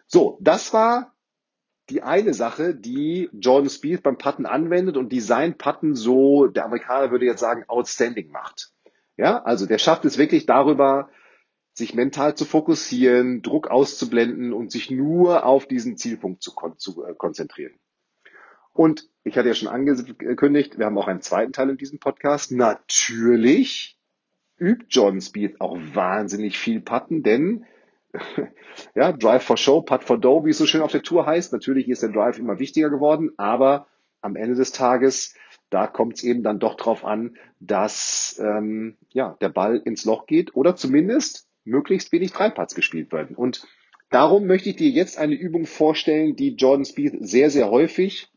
So, 0.05 0.37
das 0.41 0.73
war 0.73 1.13
die 1.89 2.03
eine 2.03 2.33
Sache, 2.33 2.75
die 2.75 3.29
Jordan 3.33 3.69
Speed 3.69 4.03
beim 4.03 4.17
Putten 4.17 4.45
anwendet 4.45 4.97
und 4.97 5.09
die 5.09 5.21
sein 5.21 5.57
Putten 5.57 5.95
so, 5.95 6.47
der 6.47 6.65
Amerikaner 6.65 7.11
würde 7.11 7.25
jetzt 7.25 7.39
sagen, 7.39 7.63
outstanding 7.67 8.31
macht. 8.31 8.71
Ja, 9.17 9.41
also 9.43 9.65
der 9.65 9.79
schafft 9.79 10.05
es 10.05 10.17
wirklich 10.17 10.45
darüber, 10.45 11.09
sich 11.79 11.95
mental 11.95 12.35
zu 12.35 12.45
fokussieren, 12.45 13.41
Druck 13.41 13.69
auszublenden 13.69 14.53
und 14.53 14.71
sich 14.71 14.91
nur 14.91 15.45
auf 15.45 15.65
diesen 15.65 15.97
Zielpunkt 15.97 16.43
zu, 16.43 16.53
kon 16.53 16.77
zu 16.77 17.03
äh, 17.03 17.15
konzentrieren. 17.15 17.73
Und 18.73 19.09
ich 19.23 19.37
hatte 19.37 19.47
ja 19.47 19.55
schon 19.55 19.67
angekündigt, 19.67 20.77
wir 20.77 20.85
haben 20.85 20.97
auch 20.97 21.07
einen 21.07 21.21
zweiten 21.21 21.51
Teil 21.51 21.71
in 21.71 21.77
diesem 21.77 21.99
Podcast. 21.99 22.51
Natürlich 22.51 23.97
übt 24.57 24.85
John 24.89 25.19
Speed 25.19 25.59
auch 25.59 25.77
wahnsinnig 25.93 26.57
viel 26.57 26.81
Putten, 26.81 27.23
denn 27.23 27.65
ja, 28.95 29.11
Drive 29.11 29.43
for 29.43 29.57
Show, 29.57 29.81
Putt 29.81 30.03
for 30.03 30.19
Dough, 30.19 30.45
wie 30.45 30.51
es 30.51 30.57
so 30.57 30.65
schön 30.65 30.81
auf 30.81 30.91
der 30.91 31.03
Tour 31.03 31.25
heißt. 31.25 31.51
Natürlich 31.51 31.89
ist 31.89 32.03
der 32.03 32.09
Drive 32.09 32.37
immer 32.37 32.59
wichtiger 32.59 32.89
geworden, 32.89 33.31
aber 33.37 33.87
am 34.21 34.35
Ende 34.35 34.55
des 34.55 34.71
Tages, 34.71 35.35
da 35.69 35.87
kommt 35.87 36.15
es 36.15 36.23
eben 36.23 36.43
dann 36.43 36.59
doch 36.59 36.75
drauf 36.75 37.05
an, 37.05 37.37
dass 37.59 38.39
ähm, 38.43 38.97
ja, 39.09 39.37
der 39.41 39.49
Ball 39.49 39.77
ins 39.77 40.05
Loch 40.05 40.25
geht 40.25 40.55
oder 40.55 40.75
zumindest 40.75 41.48
möglichst 41.69 42.11
wenig 42.11 42.33
Dreiputts 42.33 42.75
gespielt 42.75 43.11
werden. 43.11 43.35
Und 43.35 43.65
Darum 44.09 44.47
möchte 44.47 44.69
ich 44.69 44.75
dir 44.75 44.89
jetzt 44.89 45.19
eine 45.19 45.35
Übung 45.35 45.65
vorstellen, 45.67 46.35
die 46.35 46.55
Jordan 46.55 46.85
Spieth 46.85 47.17
sehr, 47.19 47.51
sehr 47.51 47.69
häufig 47.69 48.27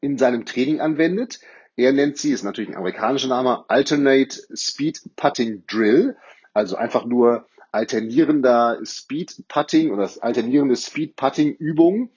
in 0.00 0.18
seinem 0.18 0.44
Training 0.46 0.80
anwendet. 0.80 1.40
Er 1.76 1.92
nennt 1.92 2.18
sie, 2.18 2.32
ist 2.32 2.42
natürlich 2.42 2.70
ein 2.70 2.76
amerikanischer 2.76 3.28
Name, 3.28 3.64
Alternate 3.68 4.40
Speed 4.54 5.10
Putting 5.14 5.64
Drill, 5.66 6.16
also 6.52 6.76
einfach 6.76 7.04
nur 7.04 7.46
alternierender 7.70 8.80
Speed 8.84 9.44
Putting 9.48 9.92
oder 9.92 10.10
alternierende 10.20 10.76
Speed 10.76 11.14
Putting 11.14 11.54
Übung. 11.54 12.10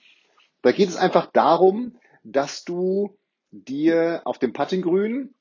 Da 0.63 0.71
geht 0.71 0.89
es 0.89 0.97
einfach 0.97 1.27
darum, 1.31 1.95
dass 2.23 2.65
du 2.65 3.15
dir 3.51 4.21
auf 4.25 4.39
dem 4.39 4.53
Puttinggrün 4.53 5.35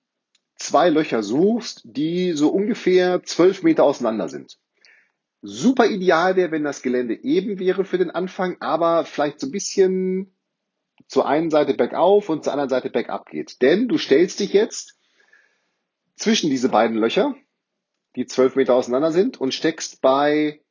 zwei 0.56 0.90
Löcher 0.90 1.22
suchst, 1.22 1.82
die 1.84 2.32
so 2.32 2.50
ungefähr 2.50 3.22
zwölf 3.22 3.62
Meter 3.62 3.84
auseinander 3.84 4.28
sind. 4.28 4.58
Super 5.42 5.86
ideal 5.86 6.36
wäre, 6.36 6.50
wenn 6.50 6.64
das 6.64 6.82
Gelände 6.82 7.22
eben 7.22 7.58
wäre 7.58 7.84
für 7.84 7.98
den 7.98 8.10
Anfang, 8.10 8.56
aber 8.60 9.04
vielleicht 9.04 9.40
so 9.40 9.46
ein 9.46 9.52
bisschen 9.52 10.34
zur 11.08 11.26
einen 11.26 11.50
Seite 11.50 11.74
bergauf 11.74 12.28
und 12.28 12.42
zur 12.42 12.52
anderen 12.52 12.70
Seite 12.70 12.90
bergab 12.90 13.26
geht. 13.26 13.62
Denn 13.62 13.88
du 13.88 13.98
stellst 13.98 14.40
dich 14.40 14.52
jetzt 14.52 14.98
zwischen 16.16 16.50
diese 16.50 16.68
beiden 16.68 16.96
Löcher, 16.96 17.34
die 18.16 18.26
zwölf 18.26 18.56
Meter 18.56 18.74
auseinander 18.74 19.12
sind, 19.12 19.40
und 19.40 19.52
steckst 19.52 20.00
bei 20.00 20.62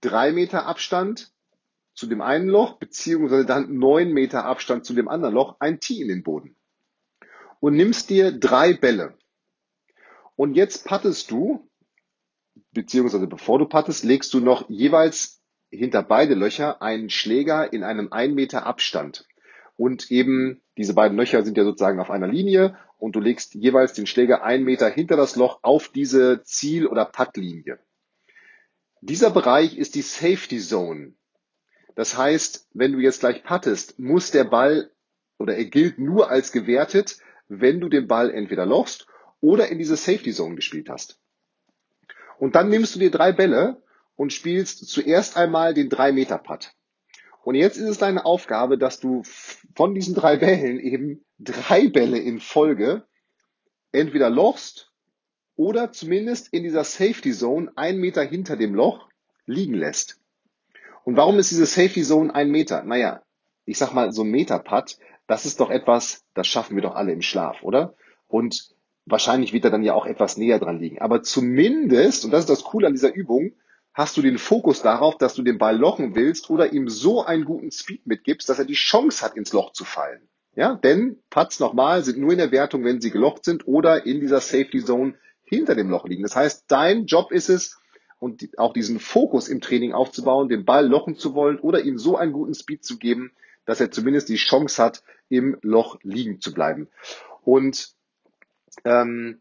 drei 0.00 0.32
Meter 0.32 0.66
Abstand 0.66 1.32
zu 1.94 2.06
dem 2.06 2.20
einen 2.20 2.48
Loch, 2.48 2.78
beziehungsweise 2.78 3.46
dann 3.46 3.76
neun 3.76 4.12
Meter 4.12 4.44
Abstand 4.44 4.84
zu 4.84 4.94
dem 4.94 5.08
anderen 5.08 5.34
Loch, 5.34 5.56
ein 5.60 5.80
Tee 5.80 6.00
in 6.00 6.08
den 6.08 6.22
Boden. 6.22 6.56
Und 7.60 7.76
nimmst 7.76 8.10
dir 8.10 8.32
drei 8.32 8.74
Bälle. 8.74 9.16
Und 10.36 10.54
jetzt 10.54 10.84
pattest 10.86 11.30
du 11.30 11.68
beziehungsweise 12.74 13.26
bevor 13.26 13.58
du 13.58 13.66
pattest, 13.66 14.04
legst 14.04 14.34
du 14.34 14.40
noch 14.40 14.68
jeweils 14.68 15.40
hinter 15.70 16.02
beide 16.02 16.34
Löcher 16.34 16.82
einen 16.82 17.10
Schläger 17.10 17.72
in 17.72 17.82
einem 17.82 18.12
1 18.12 18.34
Meter 18.34 18.66
Abstand. 18.66 19.26
Und 19.76 20.10
eben 20.10 20.62
diese 20.76 20.94
beiden 20.94 21.16
Löcher 21.16 21.42
sind 21.44 21.56
ja 21.56 21.64
sozusagen 21.64 22.00
auf 22.00 22.10
einer 22.10 22.28
Linie 22.28 22.76
und 22.98 23.16
du 23.16 23.20
legst 23.20 23.54
jeweils 23.54 23.92
den 23.92 24.06
Schläger 24.06 24.44
einen 24.44 24.64
Meter 24.64 24.88
hinter 24.88 25.16
das 25.16 25.36
Loch 25.36 25.60
auf 25.62 25.88
diese 25.88 26.42
Ziel- 26.44 26.86
oder 26.86 27.04
Puttlinie. 27.04 27.78
Dieser 29.00 29.30
Bereich 29.30 29.76
ist 29.76 29.94
die 29.96 30.02
Safety 30.02 30.58
Zone. 30.58 31.14
Das 31.96 32.16
heißt, 32.16 32.68
wenn 32.72 32.92
du 32.92 32.98
jetzt 32.98 33.20
gleich 33.20 33.44
puttest, 33.44 33.98
muss 33.98 34.30
der 34.30 34.44
Ball 34.44 34.90
oder 35.38 35.56
er 35.56 35.64
gilt 35.64 35.98
nur 35.98 36.30
als 36.30 36.52
gewertet, 36.52 37.18
wenn 37.48 37.80
du 37.80 37.88
den 37.88 38.08
Ball 38.08 38.30
entweder 38.30 38.64
lochst 38.64 39.06
oder 39.40 39.68
in 39.68 39.78
diese 39.78 39.96
Safety 39.96 40.32
Zone 40.32 40.54
gespielt 40.54 40.88
hast. 40.88 41.20
Und 42.44 42.56
dann 42.56 42.68
nimmst 42.68 42.94
du 42.94 42.98
dir 42.98 43.10
drei 43.10 43.32
Bälle 43.32 43.82
und 44.16 44.30
spielst 44.30 44.86
zuerst 44.86 45.38
einmal 45.38 45.72
den 45.72 45.88
3-Meter-Putt. 45.88 46.74
Und 47.42 47.54
jetzt 47.54 47.78
ist 47.78 47.88
es 47.88 47.96
deine 47.96 48.26
Aufgabe, 48.26 48.76
dass 48.76 49.00
du 49.00 49.22
von 49.74 49.94
diesen 49.94 50.14
drei 50.14 50.36
Bällen 50.36 50.78
eben 50.78 51.24
drei 51.38 51.88
Bälle 51.88 52.18
in 52.18 52.40
Folge 52.40 53.06
entweder 53.92 54.28
lochst 54.28 54.92
oder 55.56 55.90
zumindest 55.90 56.52
in 56.52 56.64
dieser 56.64 56.84
Safety 56.84 57.32
Zone 57.32 57.72
einen 57.76 57.98
Meter 57.98 58.22
hinter 58.22 58.58
dem 58.58 58.74
Loch 58.74 59.08
liegen 59.46 59.72
lässt. 59.72 60.20
Und 61.04 61.16
warum 61.16 61.38
ist 61.38 61.50
diese 61.50 61.64
Safety 61.64 62.02
Zone 62.02 62.34
ein 62.34 62.50
Meter? 62.50 62.82
Naja, 62.82 63.22
ich 63.64 63.78
sag 63.78 63.94
mal, 63.94 64.12
so 64.12 64.22
ein 64.22 64.30
Meter-Putt, 64.30 64.98
das 65.26 65.46
ist 65.46 65.60
doch 65.60 65.70
etwas, 65.70 66.26
das 66.34 66.46
schaffen 66.46 66.76
wir 66.76 66.82
doch 66.82 66.94
alle 66.94 67.12
im 67.12 67.22
Schlaf, 67.22 67.62
oder? 67.62 67.94
Und 68.28 68.73
Wahrscheinlich 69.06 69.52
wird 69.52 69.64
er 69.64 69.70
dann 69.70 69.82
ja 69.82 69.94
auch 69.94 70.06
etwas 70.06 70.36
näher 70.36 70.58
dran 70.58 70.78
liegen. 70.78 71.00
Aber 71.00 71.22
zumindest, 71.22 72.24
und 72.24 72.30
das 72.30 72.40
ist 72.40 72.50
das 72.50 72.64
Coole 72.64 72.86
an 72.86 72.94
dieser 72.94 73.14
Übung, 73.14 73.52
hast 73.92 74.16
du 74.16 74.22
den 74.22 74.38
Fokus 74.38 74.82
darauf, 74.82 75.18
dass 75.18 75.34
du 75.34 75.42
den 75.42 75.58
Ball 75.58 75.76
lochen 75.76 76.14
willst 76.14 76.50
oder 76.50 76.72
ihm 76.72 76.88
so 76.88 77.24
einen 77.24 77.44
guten 77.44 77.70
Speed 77.70 78.06
mitgibst, 78.06 78.48
dass 78.48 78.58
er 78.58 78.64
die 78.64 78.74
Chance 78.74 79.24
hat, 79.24 79.36
ins 79.36 79.52
Loch 79.52 79.72
zu 79.72 79.84
fallen. 79.84 80.28
Ja, 80.56 80.74
denn 80.74 81.18
Putts 81.30 81.60
nochmal 81.60 82.04
sind 82.04 82.18
nur 82.18 82.32
in 82.32 82.38
der 82.38 82.52
Wertung, 82.52 82.84
wenn 82.84 83.00
sie 83.00 83.10
gelocht 83.10 83.44
sind 83.44 83.66
oder 83.66 84.06
in 84.06 84.20
dieser 84.20 84.40
Safety 84.40 84.84
Zone 84.84 85.14
hinter 85.42 85.74
dem 85.74 85.90
Loch 85.90 86.06
liegen. 86.06 86.22
Das 86.22 86.36
heißt, 86.36 86.64
dein 86.68 87.06
Job 87.06 87.32
ist 87.32 87.48
es, 87.48 87.78
und 88.24 88.58
auch 88.58 88.72
diesen 88.72 89.00
Fokus 89.00 89.48
im 89.48 89.60
Training 89.60 89.92
aufzubauen, 89.92 90.48
den 90.48 90.64
Ball 90.64 90.86
lochen 90.86 91.16
zu 91.16 91.34
wollen 91.34 91.58
oder 91.58 91.82
ihm 91.82 91.98
so 91.98 92.16
einen 92.16 92.32
guten 92.32 92.54
Speed 92.54 92.82
zu 92.82 92.98
geben, 92.98 93.32
dass 93.66 93.80
er 93.80 93.90
zumindest 93.90 94.30
die 94.30 94.36
Chance 94.36 94.82
hat, 94.82 95.02
im 95.28 95.58
Loch 95.60 95.98
liegen 96.02 96.40
zu 96.40 96.54
bleiben. 96.54 96.88
Und 97.42 97.94
ähm, 98.84 99.40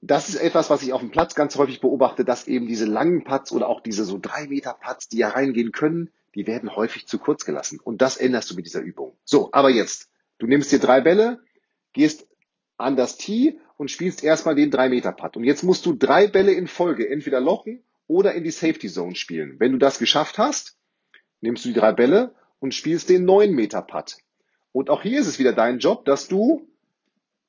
das 0.00 0.28
ist 0.28 0.36
etwas, 0.36 0.68
was 0.68 0.82
ich 0.82 0.92
auf 0.92 1.00
dem 1.00 1.10
Platz 1.10 1.34
ganz 1.34 1.56
häufig 1.56 1.80
beobachte, 1.80 2.24
dass 2.24 2.46
eben 2.46 2.66
diese 2.66 2.84
langen 2.84 3.24
Putts 3.24 3.52
oder 3.52 3.68
auch 3.68 3.80
diese 3.80 4.04
so 4.04 4.18
drei 4.20 4.46
Meter 4.46 4.74
Putts, 4.74 5.08
die 5.08 5.18
ja 5.18 5.30
reingehen 5.30 5.72
können, 5.72 6.10
die 6.34 6.46
werden 6.46 6.76
häufig 6.76 7.06
zu 7.06 7.18
kurz 7.18 7.44
gelassen. 7.44 7.80
Und 7.82 8.02
das 8.02 8.16
änderst 8.16 8.50
du 8.50 8.54
mit 8.54 8.66
dieser 8.66 8.80
Übung. 8.80 9.16
So, 9.24 9.48
aber 9.52 9.70
jetzt, 9.70 10.10
du 10.38 10.46
nimmst 10.46 10.72
dir 10.72 10.78
drei 10.78 11.00
Bälle, 11.00 11.40
gehst 11.92 12.26
an 12.76 12.96
das 12.96 13.16
Tee 13.16 13.58
und 13.76 13.90
spielst 13.90 14.22
erstmal 14.22 14.54
den 14.54 14.70
drei 14.70 14.88
Meter 14.88 15.12
Putt. 15.12 15.36
Und 15.36 15.44
jetzt 15.44 15.62
musst 15.62 15.86
du 15.86 15.94
drei 15.94 16.26
Bälle 16.26 16.52
in 16.52 16.66
Folge 16.66 17.08
entweder 17.08 17.40
lochen 17.40 17.82
oder 18.06 18.34
in 18.34 18.44
die 18.44 18.50
Safety 18.50 18.88
Zone 18.88 19.14
spielen. 19.14 19.58
Wenn 19.58 19.72
du 19.72 19.78
das 19.78 19.98
geschafft 19.98 20.36
hast, 20.36 20.76
nimmst 21.40 21.64
du 21.64 21.68
die 21.70 21.78
drei 21.78 21.92
Bälle 21.92 22.34
und 22.58 22.74
spielst 22.74 23.08
den 23.08 23.24
neun 23.24 23.52
Meter 23.52 23.80
Putt. 23.80 24.18
Und 24.72 24.90
auch 24.90 25.02
hier 25.02 25.20
ist 25.20 25.28
es 25.28 25.38
wieder 25.38 25.52
dein 25.52 25.78
Job, 25.78 26.04
dass 26.04 26.28
du 26.28 26.68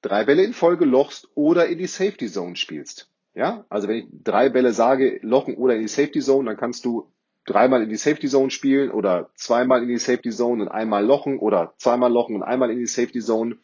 drei 0.06 0.24
Bälle 0.24 0.44
in 0.44 0.54
Folge 0.54 0.86
lochst 0.86 1.30
oder 1.34 1.66
in 1.66 1.80
die 1.80 1.88
Safety 1.88 2.28
Zone 2.28 2.56
spielst. 2.56 3.10
Ja, 3.34 3.66
also 3.70 3.88
wenn 3.88 3.98
ich 3.98 4.06
drei 4.24 4.50
Bälle 4.50 4.72
sage, 4.72 5.20
lochen 5.22 5.56
oder 5.56 5.76
in 5.76 5.82
die 5.82 5.88
Safety 5.88 6.22
Zone, 6.22 6.46
dann 6.46 6.58
kannst 6.58 6.86
du 6.86 7.12
dreimal 7.46 7.84
in 7.84 7.90
die 7.90 7.98
Safety 7.98 8.28
Zone 8.28 8.52
spielen 8.52 8.92
oder 8.92 9.30
zweimal 9.36 9.82
in 9.82 9.90
die 9.90 9.98
Safety 9.98 10.30
Zone 10.30 10.64
und 10.64 10.70
einmal 10.70 11.06
lochen 11.06 11.40
oder 11.40 11.74
zweimal 11.78 12.12
lochen 12.12 12.36
und 12.36 12.44
einmal 12.44 12.72
in 12.72 12.80
die 12.80 12.88
Safety 12.88 13.20
Zone. 13.20 13.58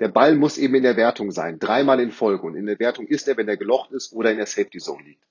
Der 0.00 0.08
Ball 0.08 0.34
muss 0.34 0.56
eben 0.56 0.74
in 0.74 0.82
der 0.82 0.96
Wertung 0.96 1.30
sein, 1.30 1.58
dreimal 1.58 2.00
in 2.00 2.10
Folge. 2.10 2.46
Und 2.46 2.56
in 2.56 2.66
der 2.66 2.78
Wertung 2.78 3.06
ist 3.06 3.28
er, 3.28 3.36
wenn 3.36 3.48
er 3.48 3.56
gelocht 3.56 3.92
ist 3.92 4.12
oder 4.12 4.30
in 4.30 4.38
der 4.38 4.46
Safety 4.46 4.78
Zone 4.78 5.04
liegt. 5.04 5.22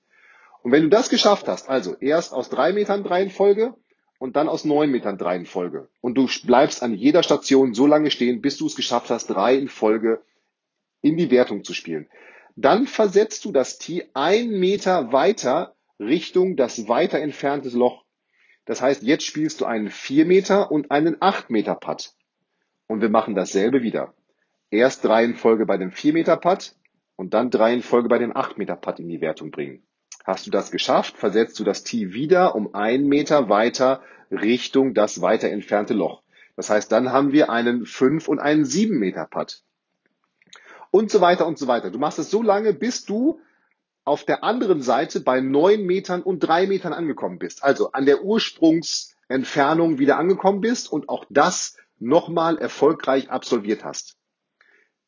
Und 0.62 0.70
wenn 0.70 0.84
du 0.84 0.88
das 0.88 1.08
geschafft 1.08 1.48
hast, 1.48 1.68
also 1.68 1.96
erst 1.98 2.32
aus 2.32 2.48
drei 2.48 2.72
Metern 2.72 3.02
drei 3.02 3.22
in 3.22 3.30
Folge 3.30 3.74
und 4.18 4.36
dann 4.36 4.48
aus 4.48 4.64
neun 4.64 4.90
Metern 4.90 5.18
drei 5.18 5.36
in 5.36 5.46
Folge 5.46 5.88
und 6.00 6.14
du 6.14 6.28
bleibst 6.46 6.82
an 6.82 6.94
jeder 6.94 7.22
Station 7.22 7.74
so 7.74 7.86
lange 7.86 8.10
stehen, 8.10 8.40
bis 8.40 8.58
du 8.58 8.66
es 8.66 8.76
geschafft 8.76 9.10
hast, 9.10 9.26
drei 9.26 9.56
in 9.56 9.68
Folge 9.68 10.20
in 11.02 11.16
die 11.16 11.30
Wertung 11.30 11.64
zu 11.64 11.74
spielen. 11.74 12.08
Dann 12.56 12.86
versetzt 12.86 13.44
du 13.44 13.52
das 13.52 13.78
Tee 13.78 14.08
ein 14.14 14.50
Meter 14.50 15.12
weiter 15.12 15.74
Richtung 15.98 16.56
das 16.56 16.88
weiter 16.88 17.20
entfernte 17.20 17.68
Loch. 17.70 18.04
Das 18.64 18.80
heißt, 18.80 19.02
jetzt 19.02 19.24
spielst 19.24 19.60
du 19.60 19.64
einen 19.64 19.90
4 19.90 20.24
Meter 20.24 20.70
und 20.70 20.90
einen 20.90 21.16
8 21.20 21.50
Meter 21.50 21.74
Putt. 21.74 22.12
Und 22.86 23.00
wir 23.00 23.08
machen 23.08 23.34
dasselbe 23.34 23.82
wieder. 23.82 24.14
Erst 24.70 25.04
drei 25.04 25.24
in 25.24 25.34
Folge 25.34 25.66
bei 25.66 25.76
dem 25.76 25.90
4 25.90 26.12
Meter 26.12 26.36
Putt 26.36 26.74
und 27.16 27.34
dann 27.34 27.50
drei 27.50 27.74
in 27.74 27.82
Folge 27.82 28.08
bei 28.08 28.18
dem 28.18 28.36
8 28.36 28.58
Meter 28.58 28.76
Putt 28.76 29.00
in 29.00 29.08
die 29.08 29.20
Wertung 29.20 29.50
bringen. 29.50 29.82
Hast 30.24 30.46
du 30.46 30.50
das 30.50 30.70
geschafft, 30.70 31.16
versetzt 31.16 31.58
du 31.58 31.64
das 31.64 31.82
Tee 31.82 32.12
wieder 32.12 32.54
um 32.54 32.74
einen 32.74 33.08
Meter 33.08 33.48
weiter 33.48 34.02
Richtung 34.30 34.94
das 34.94 35.20
weiter 35.20 35.50
entfernte 35.50 35.94
Loch. 35.94 36.22
Das 36.56 36.70
heißt, 36.70 36.92
dann 36.92 37.12
haben 37.12 37.32
wir 37.32 37.50
einen 37.50 37.86
5 37.86 38.28
und 38.28 38.38
einen 38.38 38.64
7 38.64 38.98
Meter 38.98 39.26
Putt 39.26 39.62
und 40.92 41.10
so 41.10 41.20
weiter 41.20 41.46
und 41.48 41.58
so 41.58 41.66
weiter. 41.66 41.90
Du 41.90 41.98
machst 41.98 42.20
es 42.20 42.30
so 42.30 42.42
lange, 42.42 42.72
bis 42.72 43.04
du 43.04 43.40
auf 44.04 44.24
der 44.24 44.44
anderen 44.44 44.82
Seite 44.82 45.20
bei 45.20 45.40
neun 45.40 45.84
Metern 45.84 46.22
und 46.22 46.40
drei 46.40 46.66
Metern 46.66 46.92
angekommen 46.92 47.38
bist. 47.38 47.64
Also 47.64 47.92
an 47.92 48.04
der 48.04 48.22
Ursprungsentfernung 48.22 49.98
wieder 49.98 50.18
angekommen 50.18 50.60
bist 50.60 50.92
und 50.92 51.08
auch 51.08 51.24
das 51.30 51.78
nochmal 51.98 52.58
erfolgreich 52.58 53.30
absolviert 53.30 53.84
hast. 53.84 54.16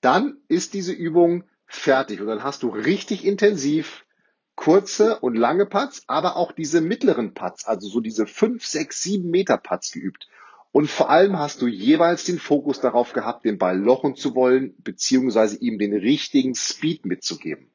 Dann 0.00 0.38
ist 0.48 0.74
diese 0.74 0.92
Übung 0.92 1.44
fertig 1.66 2.20
und 2.20 2.28
dann 2.28 2.42
hast 2.42 2.62
du 2.62 2.68
richtig 2.68 3.24
intensiv 3.24 4.06
kurze 4.54 5.18
und 5.18 5.34
lange 5.34 5.66
Putts, 5.66 6.04
aber 6.06 6.36
auch 6.36 6.52
diese 6.52 6.80
mittleren 6.80 7.34
Putts, 7.34 7.66
also 7.66 7.88
so 7.88 8.00
diese 8.00 8.26
fünf, 8.26 8.64
sechs, 8.64 9.02
sieben 9.02 9.30
Meter 9.30 9.58
Putts 9.58 9.90
geübt. 9.92 10.28
Und 10.75 10.90
vor 10.90 11.09
allem 11.09 11.38
hast 11.38 11.62
du 11.62 11.69
jeweils 11.69 12.25
den 12.25 12.40
Fokus 12.40 12.81
darauf 12.81 13.12
gehabt, 13.12 13.45
den 13.45 13.59
Ball 13.59 13.78
lochen 13.78 14.16
zu 14.16 14.35
wollen, 14.35 14.75
beziehungsweise 14.83 15.57
ihm 15.59 15.78
den 15.78 15.95
richtigen 15.95 16.57
Speed 16.57 17.07
mitzugeben. 17.07 17.71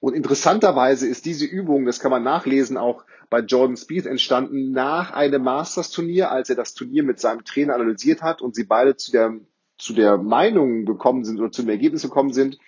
Und 0.00 0.14
interessanterweise 0.14 1.06
ist 1.06 1.26
diese 1.26 1.44
Übung, 1.44 1.84
das 1.84 2.00
kann 2.00 2.10
man 2.10 2.22
nachlesen, 2.22 2.78
auch 2.78 3.04
bei 3.28 3.40
Jordan 3.40 3.76
Speed 3.76 4.06
entstanden 4.06 4.72
nach 4.72 5.10
einem 5.10 5.42
Masters-Turnier, 5.42 6.30
als 6.30 6.48
er 6.48 6.56
das 6.56 6.72
Turnier 6.72 7.02
mit 7.02 7.20
seinem 7.20 7.44
Trainer 7.44 7.74
analysiert 7.74 8.22
hat 8.22 8.40
und 8.40 8.54
sie 8.54 8.64
beide 8.64 8.96
zu 8.96 9.12
der, 9.12 9.34
zu 9.76 9.92
der 9.92 10.16
Meinung 10.16 10.86
gekommen 10.86 11.22
sind 11.22 11.38
oder 11.38 11.52
zu 11.52 11.64
dem 11.64 11.68
Ergebnis 11.68 12.00
gekommen 12.00 12.32
sind, 12.32 12.58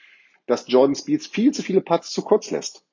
dass 0.46 0.68
Jordan 0.68 0.94
Speed 0.94 1.24
viel 1.24 1.52
zu 1.52 1.62
viele 1.62 1.80
Putts 1.80 2.10
zu 2.10 2.20
kurz 2.20 2.50
lässt. 2.50 2.84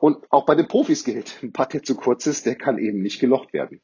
Und 0.00 0.26
auch 0.32 0.46
bei 0.46 0.56
den 0.56 0.66
Profis 0.66 1.04
gilt, 1.04 1.38
ein 1.44 1.52
Putt, 1.52 1.74
der 1.74 1.84
zu 1.84 1.94
kurz 1.94 2.26
ist, 2.26 2.44
der 2.44 2.56
kann 2.56 2.76
eben 2.78 3.02
nicht 3.02 3.20
gelocht 3.20 3.52
werden. 3.52 3.80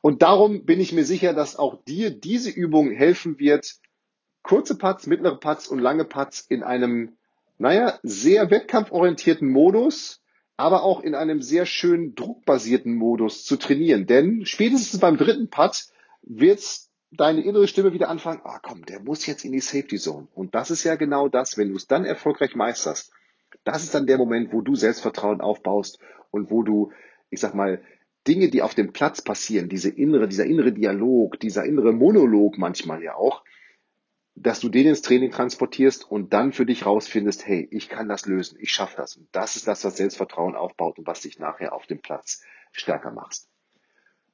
Und 0.00 0.22
darum 0.22 0.64
bin 0.64 0.80
ich 0.80 0.92
mir 0.92 1.04
sicher, 1.04 1.32
dass 1.32 1.56
auch 1.56 1.82
dir 1.84 2.10
diese 2.10 2.50
Übung 2.50 2.90
helfen 2.90 3.38
wird, 3.38 3.74
kurze 4.42 4.76
Putts, 4.78 5.06
mittlere 5.06 5.38
Putts 5.38 5.68
und 5.68 5.78
lange 5.78 6.04
Putts 6.04 6.40
in 6.40 6.62
einem, 6.62 7.16
naja, 7.58 7.98
sehr 8.02 8.50
wettkampforientierten 8.50 9.48
Modus 9.48 10.20
aber 10.56 10.82
auch 10.82 11.00
in 11.00 11.14
einem 11.14 11.42
sehr 11.42 11.66
schön 11.66 12.14
druckbasierten 12.14 12.94
Modus 12.94 13.44
zu 13.44 13.56
trainieren. 13.56 14.06
Denn 14.06 14.46
spätestens 14.46 15.00
beim 15.00 15.16
dritten 15.16 15.50
Putt 15.50 15.86
wird 16.22 16.62
deine 17.10 17.42
innere 17.42 17.68
Stimme 17.68 17.92
wieder 17.92 18.08
anfangen, 18.08 18.40
ah 18.44 18.58
komm, 18.62 18.84
der 18.86 19.00
muss 19.00 19.26
jetzt 19.26 19.44
in 19.44 19.52
die 19.52 19.60
Safety 19.60 19.98
Zone. 19.98 20.28
Und 20.34 20.54
das 20.54 20.70
ist 20.70 20.84
ja 20.84 20.96
genau 20.96 21.28
das, 21.28 21.56
wenn 21.58 21.68
du 21.68 21.76
es 21.76 21.86
dann 21.86 22.04
erfolgreich 22.04 22.54
meisterst. 22.54 23.12
Das 23.64 23.84
ist 23.84 23.94
dann 23.94 24.06
der 24.06 24.18
Moment, 24.18 24.52
wo 24.52 24.60
du 24.60 24.74
Selbstvertrauen 24.74 25.40
aufbaust 25.40 25.98
und 26.30 26.50
wo 26.50 26.62
du, 26.62 26.92
ich 27.30 27.40
sag 27.40 27.54
mal, 27.54 27.80
Dinge, 28.26 28.48
die 28.48 28.62
auf 28.62 28.74
dem 28.74 28.92
Platz 28.92 29.22
passieren, 29.22 29.68
diese 29.68 29.90
innere, 29.90 30.28
dieser 30.28 30.46
innere 30.46 30.72
Dialog, 30.72 31.38
dieser 31.40 31.64
innere 31.64 31.92
Monolog 31.92 32.58
manchmal 32.58 33.02
ja 33.02 33.14
auch, 33.14 33.42
dass 34.34 34.60
du 34.60 34.68
den 34.68 34.86
ins 34.86 35.02
Training 35.02 35.30
transportierst 35.30 36.10
und 36.10 36.32
dann 36.32 36.52
für 36.52 36.66
dich 36.66 36.84
rausfindest, 36.84 37.46
hey, 37.46 37.66
ich 37.70 37.88
kann 37.88 38.08
das 38.08 38.26
lösen, 38.26 38.58
ich 38.60 38.70
schaffe 38.70 38.96
das. 38.98 39.16
Und 39.16 39.28
das 39.32 39.56
ist 39.56 39.66
das, 39.66 39.84
was 39.84 39.96
Selbstvertrauen 39.96 40.54
aufbaut 40.54 40.98
und 40.98 41.06
was 41.06 41.22
dich 41.22 41.38
nachher 41.38 41.72
auf 41.72 41.86
dem 41.86 42.00
Platz 42.00 42.42
stärker 42.72 43.10
machst. 43.12 43.48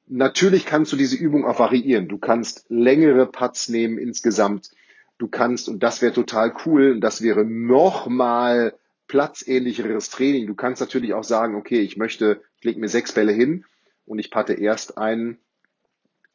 Natürlich 0.07 0.65
kannst 0.65 0.91
du 0.91 0.97
diese 0.97 1.15
Übung 1.15 1.45
auch 1.45 1.59
variieren. 1.59 2.09
Du 2.09 2.17
kannst 2.17 2.65
längere 2.67 3.25
Putts 3.25 3.69
nehmen 3.69 3.97
insgesamt. 3.97 4.71
Du 5.17 5.29
kannst, 5.29 5.69
und 5.69 5.81
das 5.81 6.01
wäre 6.01 6.11
total 6.11 6.53
cool, 6.65 6.91
und 6.91 7.01
das 7.01 7.21
wäre 7.21 7.45
nochmal 7.45 8.77
platzähnlicheres 9.07 10.09
Training. 10.09 10.47
Du 10.47 10.55
kannst 10.55 10.81
natürlich 10.81 11.13
auch 11.13 11.23
sagen, 11.23 11.55
okay, 11.55 11.79
ich 11.79 11.95
möchte, 11.95 12.41
ich 12.57 12.65
lege 12.65 12.79
mir 12.81 12.89
sechs 12.89 13.13
Bälle 13.13 13.31
hin 13.31 13.63
und 14.05 14.19
ich 14.19 14.31
patte 14.31 14.53
erst 14.53 14.97
einen 14.97 15.37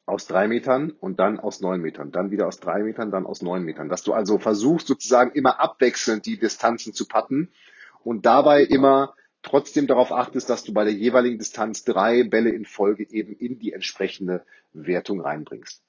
aus 0.07 0.27
drei 0.27 0.49
Metern 0.49 0.91
und 0.91 1.21
dann 1.21 1.39
aus 1.39 1.61
neun 1.61 1.83
Metern, 1.83 2.11
dann 2.11 2.31
wieder 2.31 2.47
aus 2.47 2.61
drei 2.61 2.83
Metern, 2.83 3.11
dann 3.11 3.27
aus 3.27 3.43
neun 3.43 3.63
Metern. 3.63 3.89
Dass 3.89 4.03
du 4.03 4.15
also 4.15 4.39
versuchst 4.39 4.87
sozusagen 4.87 5.33
immer 5.33 5.61
abwechselnd 5.61 6.25
die 6.25 6.39
Distanzen 6.39 6.95
zu 6.95 7.07
patten 7.07 7.51
und 8.03 8.25
dabei 8.25 8.63
immer 8.63 9.15
trotzdem 9.43 9.87
darauf 9.87 10.11
achtest, 10.11 10.49
dass 10.49 10.65
du 10.65 10.73
bei 10.73 10.85
der 10.85 10.95
jeweiligen 10.95 11.39
Distanz 11.39 11.85
drei 11.85 12.25
Bälle 12.25 12.51
in 12.51 12.65
Folge 12.65 13.07
eben 13.11 13.35
in 13.35 13.59
die 13.59 13.73
entsprechende 13.73 14.45
Wertung 14.73 15.21
reinbringst. 15.21 15.83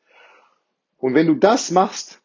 Und 0.97 1.13
wenn 1.13 1.27
du 1.27 1.35
das 1.35 1.71
machst, 1.71 2.21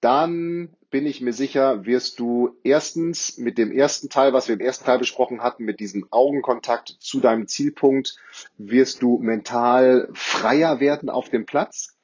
dann 0.00 0.70
bin 0.90 1.06
ich 1.06 1.20
mir 1.20 1.32
sicher, 1.32 1.84
wirst 1.84 2.18
du 2.18 2.56
erstens 2.62 3.36
mit 3.36 3.58
dem 3.58 3.72
ersten 3.72 4.08
Teil, 4.08 4.32
was 4.32 4.48
wir 4.48 4.54
im 4.54 4.60
ersten 4.60 4.84
Teil 4.84 4.98
besprochen 4.98 5.42
hatten, 5.42 5.64
mit 5.64 5.80
diesem 5.80 6.06
Augenkontakt 6.10 6.96
zu 7.00 7.20
deinem 7.20 7.46
Zielpunkt, 7.46 8.16
wirst 8.56 9.02
du 9.02 9.18
mental 9.18 10.08
freier 10.14 10.80
werden 10.80 11.10
auf 11.10 11.28
dem 11.28 11.46
Platz. 11.46 11.96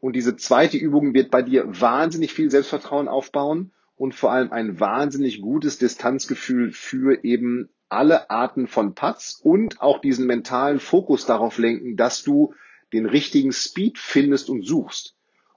Und 0.00 0.16
diese 0.16 0.36
zweite 0.36 0.76
Übung 0.76 1.14
wird 1.14 1.30
bei 1.30 1.42
dir 1.42 1.64
wahnsinnig 1.66 2.32
viel 2.32 2.50
Selbstvertrauen 2.50 3.08
aufbauen 3.08 3.72
und 3.96 4.14
vor 4.14 4.32
allem 4.32 4.52
ein 4.52 4.80
wahnsinnig 4.80 5.40
gutes 5.40 5.78
Distanzgefühl 5.78 6.72
für 6.72 7.24
eben 7.24 7.68
alle 7.88 8.30
Arten 8.30 8.66
von 8.66 8.94
Putts 8.94 9.40
und 9.42 9.80
auch 9.80 10.00
diesen 10.00 10.26
mentalen 10.26 10.80
Fokus 10.80 11.26
darauf 11.26 11.58
lenken, 11.58 11.96
dass 11.96 12.22
du 12.22 12.54
den 12.92 13.06
richtigen 13.06 13.52
Speed 13.52 13.98
findest 13.98 14.50
und 14.50 14.66
suchst. 14.66 15.14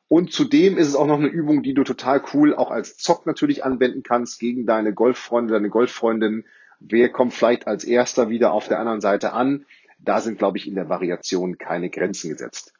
Und 0.09 0.31
zudem 0.31 0.77
ist 0.77 0.87
es 0.87 0.95
auch 0.95 1.05
noch 1.05 1.19
eine 1.19 1.27
Übung, 1.27 1.63
die 1.63 1.73
du 1.73 1.83
total 1.83 2.23
cool 2.33 2.55
auch 2.55 2.71
als 2.71 2.97
Zock 2.97 3.25
natürlich 3.25 3.65
anwenden 3.65 4.03
kannst 4.03 4.39
gegen 4.39 4.65
deine 4.65 4.93
Golffreunde, 4.93 5.53
deine 5.53 5.69
Golffreundin. 5.69 6.45
Wer 6.79 7.09
kommt 7.09 7.33
vielleicht 7.33 7.67
als 7.67 7.83
erster 7.83 8.29
wieder 8.29 8.53
auf 8.53 8.67
der 8.67 8.79
anderen 8.79 9.01
Seite 9.01 9.33
an? 9.33 9.65
Da 9.99 10.21
sind, 10.21 10.37
glaube 10.37 10.57
ich, 10.57 10.67
in 10.67 10.75
der 10.75 10.89
Variation 10.89 11.57
keine 11.57 11.89
Grenzen 11.89 12.29
gesetzt. 12.29 12.73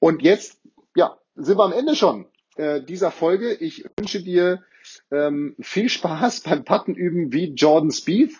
Und 0.00 0.22
jetzt, 0.22 0.60
ja, 0.96 1.18
sind 1.36 1.58
wir 1.58 1.64
am 1.64 1.72
Ende 1.72 1.94
schon 1.94 2.26
äh, 2.56 2.82
dieser 2.82 3.10
Folge. 3.10 3.52
Ich 3.52 3.84
wünsche 3.96 4.22
dir 4.22 4.64
ähm, 5.10 5.54
viel 5.60 5.88
Spaß 5.88 6.40
beim 6.44 6.64
Puttenüben 6.64 7.32
wie 7.32 7.52
Jordan 7.52 7.92
Spieth. 7.92 8.34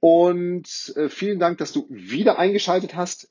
Und 0.00 0.94
äh, 0.96 1.08
vielen 1.08 1.38
Dank, 1.38 1.58
dass 1.58 1.72
du 1.72 1.86
wieder 1.90 2.38
eingeschaltet 2.38 2.96
hast. 2.96 3.30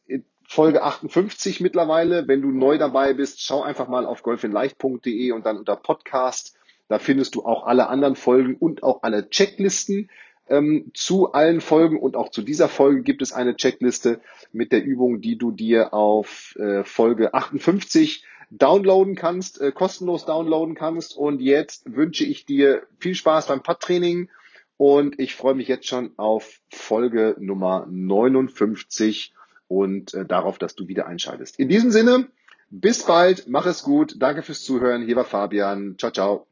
Folge 0.52 0.82
58 0.82 1.62
mittlerweile. 1.62 2.28
Wenn 2.28 2.42
du 2.42 2.50
neu 2.50 2.80
dabei 2.80 3.14
bist, 3.14 3.40
schau 3.40 3.62
einfach 3.62 3.88
mal 3.88 4.08
auf 4.08 4.24
golfinleicht.de 4.24 5.32
und 5.32 5.46
dann 5.46 5.58
unter 5.58 5.76
Podcast. 5.76 6.58
Da 6.88 6.98
findest 6.98 7.36
du 7.36 7.46
auch 7.46 7.68
alle 7.68 7.88
anderen 7.88 8.16
Folgen 8.16 8.56
und 8.56 8.82
auch 8.82 9.04
alle 9.04 9.30
Checklisten 9.30 10.10
ähm, 10.48 10.90
zu 10.96 11.34
allen 11.34 11.62
Folgen 11.62 12.00
und 12.00 12.16
auch 12.16 12.32
zu 12.32 12.42
dieser 12.42 12.68
Folge 12.68 13.04
gibt 13.04 13.22
es 13.22 13.32
eine 13.32 13.58
Checkliste 13.58 14.22
mit 14.52 14.72
der 14.72 14.84
Übung, 14.84 15.22
die 15.22 15.38
du 15.38 15.52
dir 15.52 15.94
auf 15.94 16.56
äh, 16.56 16.84
Folge 16.84 17.36
58 17.36 18.26
downloaden 18.50 19.14
kannst, 19.14 19.62
äh, 19.62 19.72
kostenlos 19.72 20.26
downloaden 20.26 20.74
kannst. 20.74 21.16
Und 21.16 21.42
jetzt 21.42 21.96
wünsche 21.96 22.26
ich 22.26 22.48
dir 22.48 22.88
viel 22.98 23.14
Spaß 23.14 23.50
beim 23.50 23.62
Putt-Training 23.62 24.32
und 24.78 25.20
ich 25.20 25.36
freue 25.36 25.54
mich 25.54 25.68
jetzt 25.68 25.86
schon 25.86 26.14
auf 26.18 26.60
Folge 26.72 27.36
Nummer 27.38 27.86
59 27.88 29.36
und 29.70 30.14
äh, 30.14 30.26
darauf, 30.26 30.58
dass 30.58 30.76
du 30.76 30.90
wieder 30.90 31.08
einschaltest. 31.08 31.58
In 31.58 31.70
diesem 31.70 31.92
Sinne, 31.92 32.28
bis 32.70 33.06
bald, 33.06 33.48
mach 33.48 33.66
es 33.66 33.84
gut, 33.84 34.16
danke 34.20 34.42
fürs 34.42 34.64
Zuhören, 34.64 35.06
hier 35.06 35.16
war 35.16 35.26
Fabian, 35.26 35.96
ciao, 35.98 36.12
ciao. 36.12 36.49